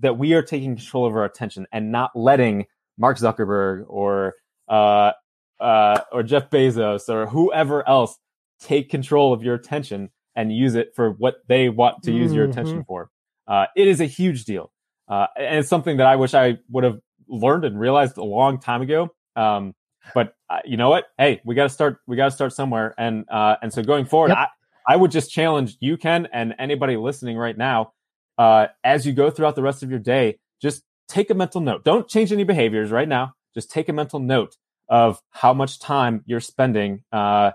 [0.00, 2.66] that we are taking control of our attention and not letting
[2.98, 4.34] Mark Zuckerberg or
[4.68, 5.12] uh,
[5.60, 8.16] uh, or Jeff Bezos or whoever else
[8.60, 12.36] take control of your attention and use it for what they want to use mm-hmm.
[12.36, 13.10] your attention for.
[13.48, 14.70] Uh, it is a huge deal,
[15.08, 16.98] uh, and it's something that I wish I would have
[17.28, 19.10] learned and realized a long time ago.
[19.34, 19.74] Um,
[20.14, 21.06] but uh, you know what?
[21.18, 21.98] Hey, we got to start.
[22.06, 22.94] We got to start somewhere.
[22.98, 24.38] And uh, and so going forward, yep.
[24.38, 27.92] I, I would just challenge you, Ken, and anybody listening right now,
[28.40, 31.84] uh, as you go throughout the rest of your day, just take a mental note.
[31.84, 33.34] Don't change any behaviors right now.
[33.52, 34.56] Just take a mental note
[34.88, 37.50] of how much time you're spending uh,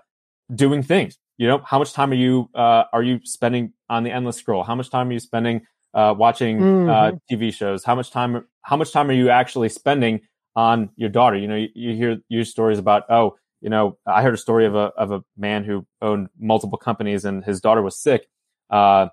[0.54, 1.18] doing things.
[1.38, 4.64] You know, how much time are you uh, are you spending on the endless scroll?
[4.64, 5.62] How much time are you spending
[5.94, 7.36] uh, watching uh, mm-hmm.
[7.36, 7.84] TV shows?
[7.84, 10.22] How much time how much time are you actually spending
[10.56, 11.36] on your daughter.
[11.36, 14.66] You know, you, you hear your stories about, oh, you know, I heard a story
[14.66, 18.28] of a of a man who owned multiple companies and his daughter was sick.
[18.70, 19.08] Uh,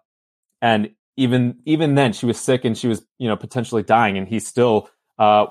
[0.61, 4.27] and even even then she was sick and she was, you know, potentially dying and
[4.29, 5.47] he still uh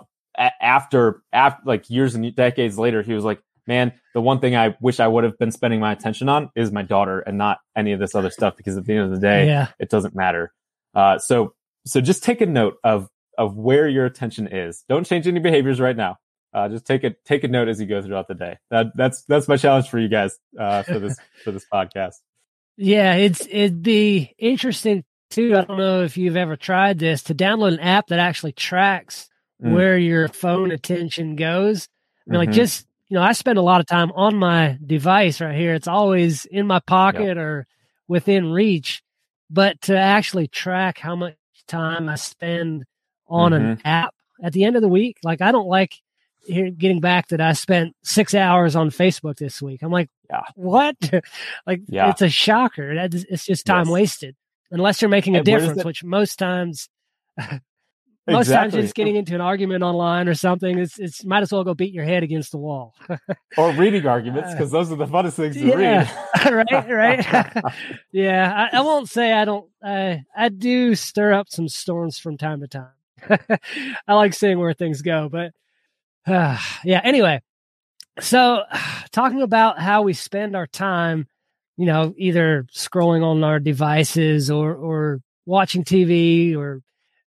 [0.62, 4.76] after after like years and decades later, he was like, man, the one thing I
[4.82, 7.92] wish I would have been spending my attention on is my daughter and not any
[7.92, 9.68] of this other stuff because at the end of the day, Yeah.
[9.80, 10.52] it doesn't matter.
[10.96, 11.54] Uh, so,
[11.86, 14.84] so just take a note of, of where your attention is.
[14.90, 16.18] Don't change any behaviors right now.
[16.54, 18.58] Uh, just take a, take a note as you go throughout the day.
[18.72, 22.16] That, that's, that's my challenge for you guys, uh, for this, for this podcast.
[22.78, 25.56] Yeah, it's it'd be interesting too.
[25.58, 29.28] I don't know if you've ever tried this to download an app that actually tracks
[29.64, 29.74] Mm.
[29.74, 31.88] where your phone attention goes.
[32.28, 32.54] I mean, like Mhm.
[32.54, 35.74] just you know, I spend a lot of time on my device right here.
[35.74, 37.68] It's always in my pocket or
[38.08, 39.02] within reach.
[39.50, 41.36] But to actually track how much
[41.68, 42.86] time I spend
[43.28, 43.82] on an Mm-hmm.
[43.88, 45.96] app at the end of the week, like I don't like
[46.48, 49.84] getting back that I spent six hours on Facebook this week.
[49.84, 50.42] I'm like, Yeah.
[50.56, 50.96] what?
[51.68, 52.10] like, Yeah.
[52.10, 52.96] it's a shocker.
[52.96, 53.94] That is, it's just time Yes.
[53.94, 54.36] wasted
[54.72, 56.90] unless you're making a And difference, which most times,
[58.28, 60.80] most times you're just getting into an argument online or something.
[60.80, 62.96] It's, it's might as well go beat your head against the wall.
[63.58, 66.08] or reading arguments because those are the funnest things to Yeah.
[66.46, 66.70] read.
[66.72, 67.64] right, right.
[68.12, 69.70] yeah, I, I won't say I don't.
[69.84, 72.90] I I do stir up some storms from time to time.
[74.08, 75.52] I like seeing where things go, but
[76.26, 77.02] uh, yeah.
[77.04, 77.42] Anyway,
[78.20, 78.64] so
[79.12, 81.28] talking about how we spend our time,
[81.78, 86.82] you know, either scrolling on our devices or or watching TV or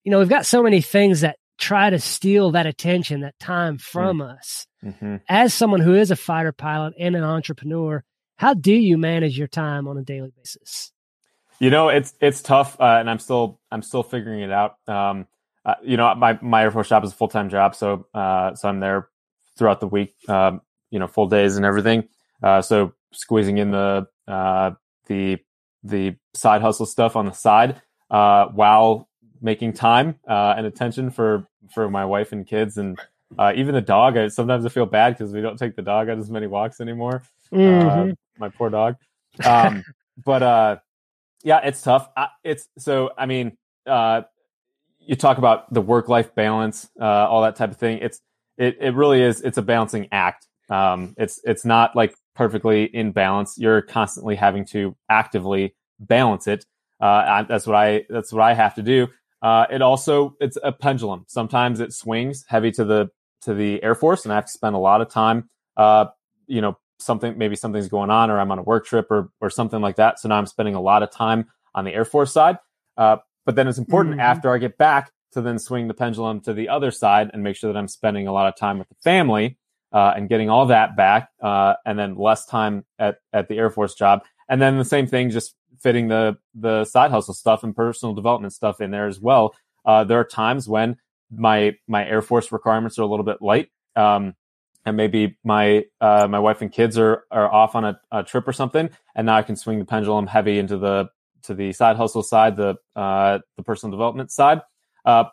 [0.04, 3.78] you know, we've got so many things that try to steal that attention, that time
[3.80, 5.22] from us Mhm.
[5.28, 8.04] as someone who is a fighter pilot and an entrepreneur,
[8.38, 10.92] how do you manage your time on a daily basis?
[11.60, 14.76] You know, it's it's tough, uh, and I'm still I'm still figuring it out.
[14.88, 15.26] Um,
[15.64, 18.54] uh, you know, my my Air Force job is a full time job, so uh,
[18.56, 19.08] so I'm there
[19.58, 20.14] throughout the week.
[20.30, 22.10] Um, you know, full days and everything.
[22.44, 24.72] Uh, so squeezing in the uh,
[25.08, 25.38] the
[25.84, 29.08] the side hustle stuff on the side uh, while
[29.42, 33.00] making time uh, and attention for for my wife and kids and
[33.38, 34.18] uh, even the dog.
[34.18, 36.80] I, sometimes I feel bad because we don't take the dog on as many walks
[36.80, 38.96] anymore uh, my poor dog.
[39.44, 39.84] Um,
[40.24, 40.78] but uh,
[41.44, 42.10] yeah, it's tough.
[42.16, 43.12] I, it's so.
[43.18, 44.24] I mean, uh,
[45.00, 48.00] you talk about the work life balance, uh, all that type of thing.
[48.00, 48.22] It's
[48.58, 49.42] it it really is.
[49.42, 50.48] It's a balancing act.
[50.70, 53.58] Um, it's it's not like perfectly in balance.
[53.58, 56.66] You're constantly having to actively balance it.
[57.02, 59.08] Uh, I, that's what I that's what I have to do.
[59.42, 61.26] Uh, it also it's a pendulum.
[61.28, 63.10] Sometimes it swings heavy to the
[63.42, 65.50] to the Air Force, and I have to spend a lot of time.
[65.78, 66.06] Uh,
[66.48, 69.50] you know, something maybe something's going on, or I'm on a work trip, or or
[69.50, 70.20] something like that.
[70.20, 72.58] So now I'm spending a lot of time on the Air Force side.
[72.98, 74.22] Uh, but then it's important Mhm.
[74.24, 77.58] after I get back to then swing the pendulum to the other side and make
[77.58, 79.58] sure that I'm spending a lot of time with the family
[79.96, 83.70] uh, and getting all that back, uh, and then less time at at the Air
[83.70, 87.74] Force job, and then the same thing, just fitting the the side hustle stuff and
[87.74, 89.56] personal development stuff in there as well.
[89.86, 90.98] Uh, there are times when
[91.32, 94.36] my my Air Force requirements are a little bit light, um,
[94.86, 98.46] and maybe my uh, my wife and kids are are off on a, a trip
[98.46, 101.08] or something, and now I can swing the pendulum heavy into the
[101.44, 104.60] to the side hustle side, the uh, the personal development side.
[105.06, 105.26] Uh,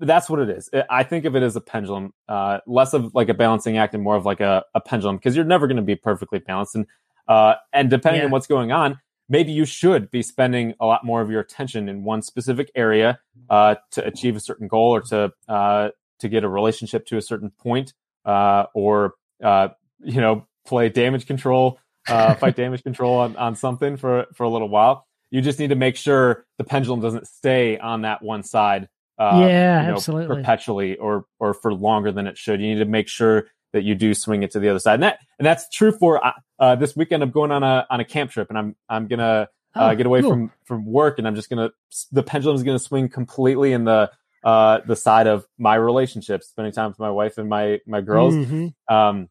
[0.00, 0.68] that's what it is.
[0.88, 4.02] I think of it as a pendulum, uh, less of like a balancing act and
[4.02, 6.74] more of like a, a pendulum because you're never going to be perfectly balanced.
[6.74, 6.86] And
[7.28, 8.26] uh, and depending Yeah.
[8.26, 11.88] on what's going on, maybe you should be spending a lot more of your attention
[11.88, 16.42] in one specific area uh, to achieve a certain goal or to uh, to get
[16.44, 17.92] a relationship to a certain point,
[18.24, 19.68] uh, or uh,
[20.00, 24.48] you know play damage control, uh, fight damage control on, on something for for a
[24.48, 25.06] little while.
[25.30, 28.88] You just need to make sure the pendulum doesn't stay on that one side
[29.20, 30.36] uh, Yeah, you know, absolutely.
[30.36, 32.60] perpetually or or for longer than it should.
[32.60, 35.02] You need to make sure that you do swing it to the other side, and
[35.04, 37.22] that and that's true for uh, uh, this weekend.
[37.22, 40.06] I'm going on a on a camp trip, and I'm I'm gonna uh, Oh, get
[40.06, 40.30] away cool.
[40.30, 41.70] from from work, and I'm just gonna
[42.10, 44.10] the pendulum's gonna swing completely in the
[44.42, 48.34] uh, the side of my relationships, spending time with my wife and my my girls,
[48.34, 48.72] Mhm.
[48.88, 49.28] um,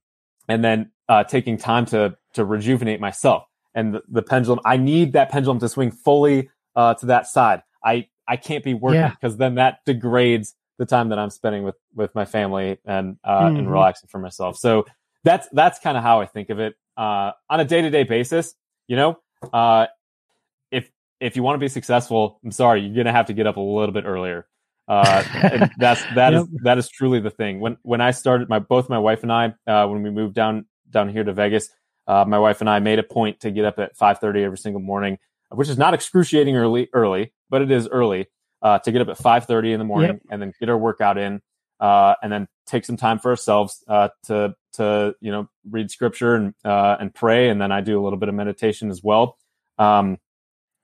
[0.47, 3.43] and then uh, taking time to to rejuvenate myself.
[3.75, 7.63] And the, the pendulum, I need that pendulum to swing fully uh, to that side.
[7.83, 9.09] I I can't be working Yeah.
[9.09, 13.49] because then that degrades the time that I'm spending with with my family and uh,
[13.49, 13.57] Mhm.
[13.59, 14.55] and relaxing for myself.
[14.57, 14.85] So
[15.25, 18.03] that's that's kind of how I think of it uh, on a day to day
[18.03, 18.53] basis.
[18.87, 19.19] You know,
[19.51, 19.87] uh,
[20.71, 20.89] if
[21.19, 23.61] if you want to be successful, I'm sorry, you're gonna have to get up a
[23.61, 24.47] little bit earlier.
[24.87, 25.23] Uh,
[25.77, 26.61] that's that is Yep.
[26.63, 27.59] that is truly the thing.
[27.59, 30.65] When when I started, my both my wife and I, uh, when we moved down
[30.89, 31.69] down here to Vegas,
[32.07, 34.81] uh, my wife and I made a point to get up at 5:30 every single
[34.81, 38.27] morning, which is not excruciating early early, but it is early
[38.61, 41.41] uh, to get up at 5:30 in the morning and then get our workout in,
[41.79, 46.35] uh, and then take some time for ourselves uh, to to you know read scripture
[46.35, 49.37] and uh, and pray, and then I do a little bit of meditation as well.
[49.77, 50.17] Um,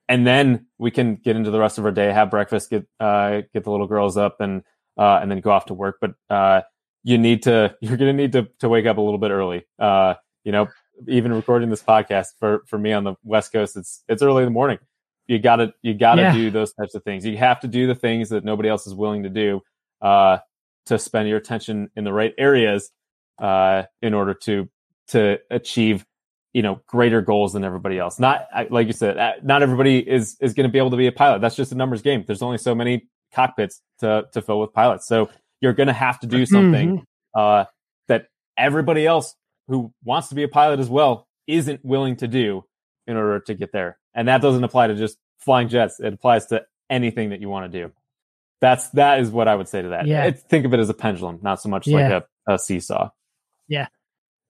[0.08, 3.42] and then we can get into the rest of our day, have breakfast, get uh,
[3.52, 4.62] get the little girls up, and
[4.96, 5.98] uh, and then go off to work.
[6.00, 6.62] But uh,
[7.02, 9.66] you need to you're going to need to to wake up a little bit early.
[9.78, 10.68] Uh, you know,
[11.08, 14.46] even recording this podcast for for me on the West Coast, it's it's early in
[14.46, 14.78] the morning.
[15.26, 16.32] You gotta you gotta Yeah.
[16.32, 17.24] do those types of things.
[17.26, 19.60] You have to do the things that nobody else is willing to do
[20.00, 20.38] uh,
[20.86, 22.90] to spend your attention in the right areas
[23.38, 24.68] uh, in order to
[25.08, 26.04] to achieve
[26.52, 28.18] you know greater goals than everybody else.
[28.18, 31.06] Not like you said, uh, not everybody is is going to be able to be
[31.06, 31.40] a pilot.
[31.40, 32.24] That's just a numbers game.
[32.26, 35.06] There's only so many cockpits to to fill with pilots.
[35.06, 35.28] So
[35.60, 37.04] you're going to have to do something
[37.34, 37.64] uh,
[38.08, 39.34] that everybody else
[39.68, 42.64] who wants to be a pilot as well isn't willing to do
[43.06, 43.98] in order to get there.
[44.14, 46.00] And that doesn't apply to just flying jets.
[46.00, 47.92] It applies to anything that you want to do.
[48.60, 50.06] That's that is what I would say to that.
[50.06, 50.26] Yeah.
[50.26, 51.96] It's- think of it as a pendulum, not so much Yeah.
[52.08, 53.10] like a, a seesaw.
[53.68, 53.88] Yeah.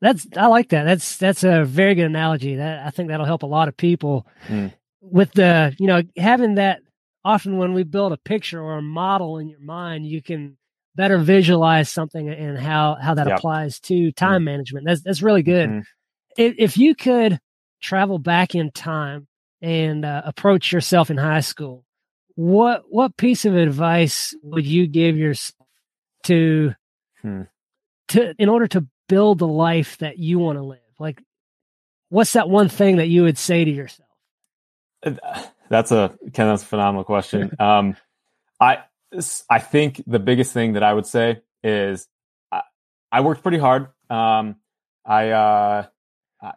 [0.01, 0.85] That's I like that.
[0.85, 2.57] That's that's a very good analogy.
[2.57, 4.73] That I think that'll help a lot of people Mm.
[5.01, 6.81] with the you know having that.
[7.25, 10.57] Often when we build a picture or a model in your mind, you can
[10.97, 13.39] better visualize something and how how that Yep.
[13.39, 14.87] applies to time management.
[14.87, 15.69] That's that's really good.
[15.71, 15.85] Mhm.
[16.37, 17.39] If, if you could
[17.81, 19.29] travel back in time
[19.63, 21.85] and uh, approach yourself in high school,
[22.35, 25.69] what what piece of advice would you give yourself
[26.25, 26.75] to
[27.23, 27.43] Hmm.
[28.09, 30.81] to in order to build the life that you want to live?
[30.99, 31.23] Like,
[32.09, 34.09] what's that one thing that you would say to yourself?
[35.69, 36.49] That's a Ken.
[36.49, 37.55] That's a phenomenal question.
[37.61, 37.97] Um,
[38.61, 38.79] I
[39.51, 42.09] I think the biggest thing that I would say is
[42.51, 42.63] I,
[43.11, 43.89] I worked pretty hard.
[44.11, 44.57] Um,
[45.05, 45.87] I, uh,
[46.43, 46.53] I,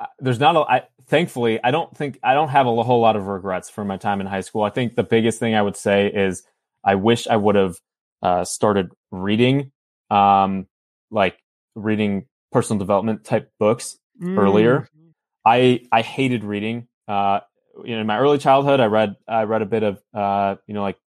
[0.00, 0.60] I there's not a.
[0.60, 3.96] I thankfully I don't think I don't have a whole lot of regrets for my
[3.96, 4.62] time in high school.
[4.62, 6.42] I think the biggest thing I would say is
[6.84, 7.76] I wish I would have
[8.22, 9.72] uh, started reading,
[10.10, 10.66] um,
[11.10, 11.38] like
[11.74, 13.98] reading personal development type books
[14.38, 14.88] Earlier?
[15.44, 16.88] I I hated reading.
[17.08, 17.40] Uh,
[17.84, 20.74] you know, in my early childhood, I read I read a bit of uh, you
[20.74, 20.98] know like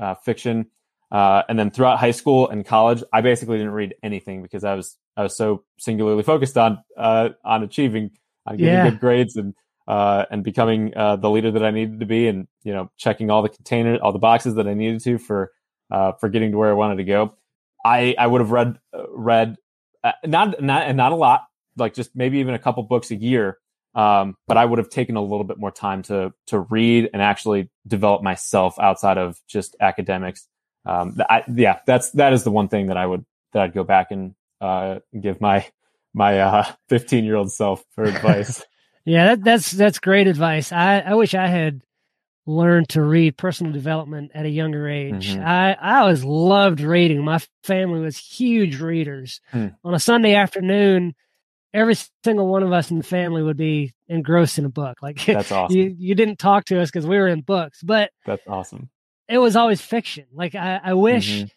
[0.00, 0.66] uh, fiction,
[1.12, 4.74] uh, and then throughout high school and college, I basically didn't read anything because I
[4.74, 8.10] was I was so singularly focused on uh, on achieving,
[8.46, 8.80] on getting Yeah.
[8.80, 9.54] good grades and
[9.88, 13.30] uh, and becoming uh, the leader that I needed to be, and you know checking
[13.30, 15.52] all the container all the boxes that I needed to for
[15.90, 17.34] uh, for getting to where I wanted to go.
[17.84, 19.56] I I would have read uh, read
[20.04, 21.44] uh, not not and not a lot,
[21.76, 23.58] like just maybe even a couple books a year.
[23.94, 27.20] Um, but I would have taken a little bit more time to to read and
[27.20, 30.46] actually develop myself outside of just academics.
[30.86, 33.84] Um, I, yeah, that's that is the one thing that I would that I'd go
[33.84, 35.66] back and uh, give my
[36.14, 38.62] my uh 15 year old self for advice.
[39.06, 40.72] Yeah, that, that's that's great advice.
[40.72, 41.80] I, I wish I had
[42.46, 45.34] learned to read personal development at a younger age.
[45.34, 45.44] Mhm.
[45.44, 47.24] I, I always loved reading.
[47.24, 49.40] My family was huge readers.
[49.52, 49.68] Hmm.
[49.84, 51.14] On a Sunday afternoon,
[51.72, 54.98] every single one of us in the family would be engrossed in a book.
[55.02, 55.76] Like That's awesome.
[55.76, 58.90] you, you didn't talk to us because we were in books, but That's awesome.
[59.28, 60.24] it was always fiction.
[60.32, 61.50] Like I, I wish Mhm.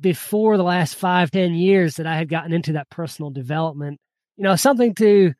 [0.00, 4.00] before the last five, ten years that I had gotten into that personal development,
[4.36, 5.34] you know, something to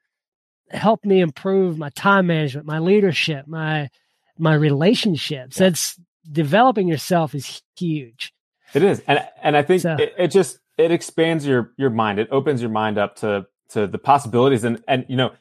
[0.70, 3.88] help me improve my time management, my leadership, my
[4.38, 5.58] my relationships.
[5.58, 5.68] Yeah.
[5.68, 5.98] That's
[6.30, 8.32] developing yourself is huge.
[8.74, 12.18] It is, and and I think So- it, it just it expands your your mind.
[12.18, 15.32] It opens your mind up to to the possibilities, and and you know,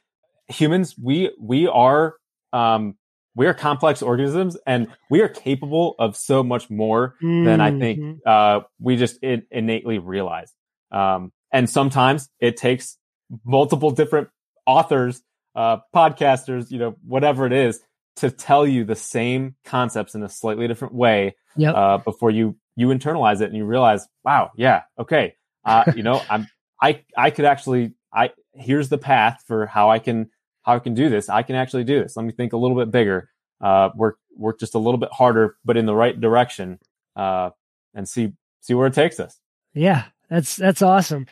[0.47, 2.15] humans we we are
[2.53, 2.95] um
[3.35, 7.99] we are complex organisms, and we are capable of so much more than I think
[7.99, 8.17] Mhm.
[8.25, 10.53] uh, we just in, innately realize.
[10.91, 12.97] Um, and sometimes it takes
[13.45, 14.29] multiple different
[14.65, 15.21] authors,
[15.55, 17.79] uh, podcasters, you know, whatever it is,
[18.17, 21.75] to tell you the same concepts in a slightly different way Yep.
[21.75, 26.21] uh, before you you internalize it and you realize, wow, yeah, okay, uh, you know,
[26.29, 26.47] I'm
[26.81, 30.30] I I could actually I here's the path for how I can
[30.63, 31.30] how I can do this.
[31.30, 32.15] I can actually do this.
[32.15, 33.30] Let me think a little bit bigger.
[33.62, 36.80] Uh, work work just a little bit harder, but in the right direction,
[37.15, 37.50] uh,
[37.93, 39.39] and see see where it takes us.
[39.74, 41.28] Yeah, that's that's awesome.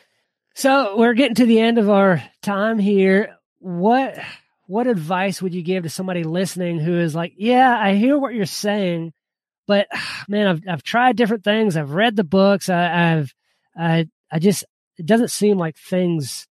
[0.54, 3.36] So we're getting to the end of our time here.
[3.58, 4.18] What
[4.66, 8.34] what advice would you give to somebody listening who is like, yeah, I hear what
[8.34, 9.12] you're saying,
[9.66, 9.86] but
[10.28, 11.76] man, I've I've tried different things.
[11.76, 12.68] I've read the books.
[12.68, 13.34] I, I've
[13.76, 14.64] I I just
[14.98, 16.46] it doesn't seem like things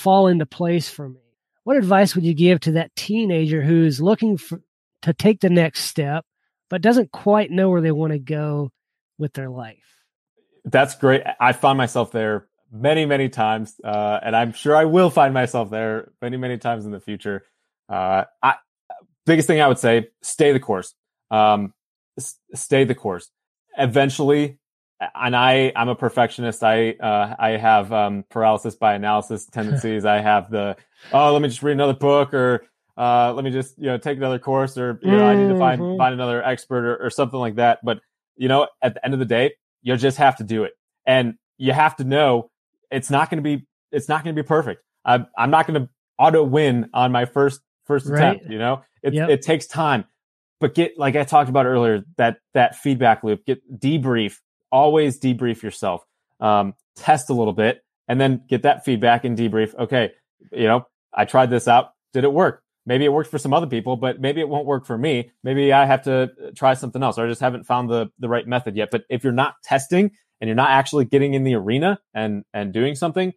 [0.00, 1.20] fall into place for me.
[1.64, 4.62] What advice would you give to that teenager who's looking for
[5.02, 6.24] to take the next step,
[6.70, 8.72] but doesn't quite know where they want to go
[9.18, 9.76] with their life?
[10.64, 11.22] That's great.
[11.38, 15.70] I find myself there many, many times, uh, and I'm sure I will find myself
[15.70, 17.44] there many, many times in the future.
[17.88, 18.54] Uh, I,
[19.26, 20.94] biggest thing I would say: stay the course.
[21.30, 21.74] Um,
[22.18, 23.30] s- stay the course.
[23.76, 24.59] Eventually,
[25.14, 26.62] and I, I'm a perfectionist.
[26.62, 30.04] I, uh, I have um, paralysis by analysis tendencies.
[30.04, 30.76] I have the
[31.12, 32.64] oh, let me just read another book, or
[32.96, 35.58] uh, let me just you know take another course, or you know I need to
[35.58, 35.98] find Mhm.
[35.98, 37.80] find another expert or, or something like that.
[37.82, 38.00] But
[38.36, 40.72] you know, at the end of the day, you just have to do it,
[41.06, 42.50] and you have to know
[42.90, 44.82] it's not going to be it's not going to be perfect.
[45.04, 45.88] I'm, I'm not going to
[46.18, 48.44] auto win on my first first attempt.
[48.48, 49.30] You know, it yep.
[49.30, 50.04] it takes time,
[50.60, 53.44] but get like I talked about earlier that that feedback loop.
[53.46, 54.38] Get debrief.
[54.72, 56.04] Always debrief yourself.
[56.40, 59.74] Um, test a little bit, and then get that feedback and debrief.
[59.78, 60.12] Okay,
[60.52, 61.90] you know, I tried this out.
[62.12, 62.62] Did it work?
[62.86, 65.30] Maybe it worked for some other people, but maybe it won't work for me.
[65.44, 68.46] Maybe I have to try something else, or I just haven't found the the right
[68.46, 68.90] method yet.
[68.90, 72.72] But if you're not testing and you're not actually getting in the arena and and
[72.72, 73.32] doing something,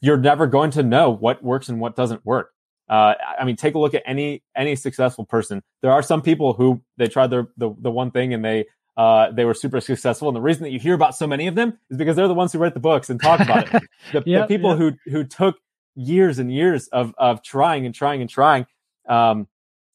[0.00, 2.50] you're never going to know what works and what doesn't work.
[2.88, 5.62] Uh, I mean, take a look at any any successful person.
[5.82, 8.66] There are some people who they tried their the, the one thing and they
[8.96, 10.28] uh, they were super successful.
[10.28, 12.34] And the reason that you hear about so many of them is because they're the
[12.34, 13.82] ones who write the books and talk about it.
[14.12, 14.96] The, yep, the people yep.
[15.04, 15.56] who who took
[15.96, 18.66] years and years of of trying and trying and trying
[19.08, 19.48] um,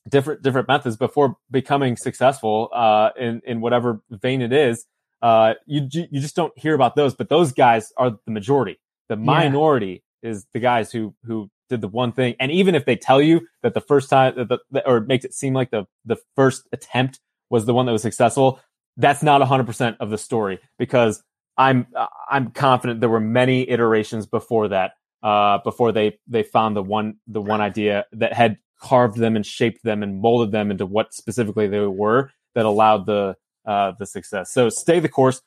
[0.10, 4.86] different different methods before becoming successful uh, in in whatever vein it is.
[5.22, 8.80] Uh, you you just don't hear about those, but those guys are the majority.
[9.10, 10.32] The minority yeah.
[10.32, 12.36] is the guys who who did the one thing.
[12.40, 15.34] And even if they tell you that the first time, the, the, or makes it
[15.34, 17.20] seem like the the first attempt
[17.50, 18.60] was the one that was successful,
[19.00, 21.24] that's not 100% of the story because
[21.58, 21.88] I'm
[22.30, 24.94] I'm confident there were many iterations before that,
[25.24, 29.46] uh, before they they found the one the one idea that had carved them and
[29.46, 33.36] shaped them and molded them into what specifically they were that allowed the
[33.66, 34.54] uh, the success.
[34.54, 35.42] So stay the course,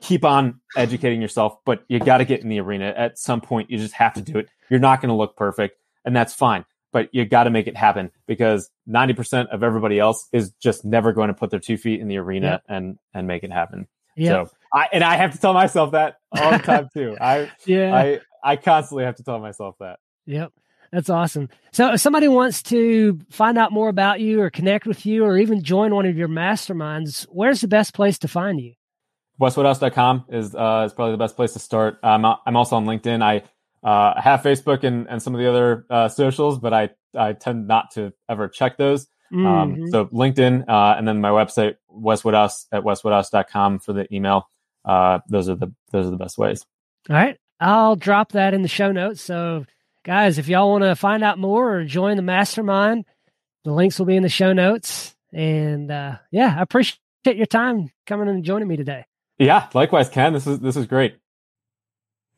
[0.00, 3.70] keep on educating yourself, but you got to get in the arena at some point.
[3.70, 4.48] You just have to do it.
[4.70, 6.64] You're not going to look perfect, and that's fine.
[6.94, 11.12] But you got to make it happen because 90% of everybody else is just never
[11.12, 13.88] going to put their two feet in the arena and and make it happen.
[14.16, 14.48] Yep.
[14.48, 17.16] So I and I have to tell myself that all the time too.
[17.20, 17.92] I yeah.
[17.92, 19.98] I I constantly have to tell myself that.
[20.26, 20.52] Yep.
[20.92, 21.48] That's awesome.
[21.72, 25.36] So if somebody wants to find out more about you or connect with you or
[25.36, 28.74] even join one of your masterminds, where's the best place to find you?
[29.40, 31.98] weswoodhouse.com is uh, is probably the best place to start.
[32.02, 33.22] I'm I'm also on LinkedIn.
[33.22, 33.42] I
[33.84, 37.68] uh, have Facebook and, and some of the other uh, socials, but I I tend
[37.68, 39.06] not to ever check those.
[39.32, 39.82] Um, mm-hmm.
[39.82, 44.48] Um, so LinkedIn uh, and then my website weswoodhouse at weswoodhouse.com for the email.
[44.84, 46.64] Uh, those are the those are the best ways.
[47.10, 49.20] All right, I'll drop that in the show notes.
[49.20, 49.66] So
[50.04, 53.04] guys, if y'all want to find out more or join the mastermind,
[53.64, 55.14] the links will be in the show notes.
[55.32, 59.04] And uh, yeah, I appreciate your time coming and joining me today.
[59.38, 60.32] Yeah, likewise, Ken.
[60.32, 61.16] This is this is great.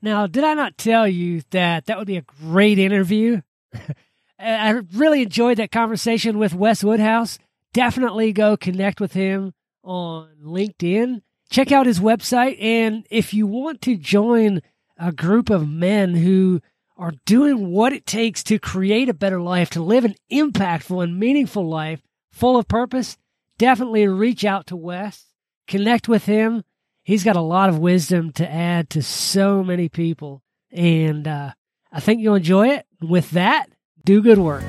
[0.06, 3.42] Now, did I not tell you that that would be a great interview?
[4.38, 7.40] I really enjoyed that conversation with Wes Woodhouse.
[7.72, 9.52] Definitely go connect with him
[9.82, 11.22] on LinkedIn.
[11.50, 12.56] Check out his website.
[12.62, 14.62] And if you want to join
[14.96, 16.60] a group of men who
[16.96, 21.18] are doing what it takes to create a better life, to live an impactful and
[21.18, 22.00] meaningful life
[22.30, 23.18] full of purpose,
[23.58, 25.24] definitely reach out to Wes,
[25.66, 26.62] connect with him
[27.06, 30.42] he's got a lot of wisdom to add to so many people.
[30.72, 31.52] And uh,
[31.90, 32.86] I think you'll enjoy it.
[33.00, 33.68] With that,
[34.04, 34.64] do good work.